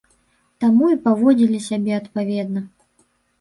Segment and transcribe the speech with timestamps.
[0.63, 2.65] Таму і паводзілі сябе адпаведна.